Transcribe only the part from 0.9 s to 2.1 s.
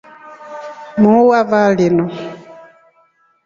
Muu wa vaa linu.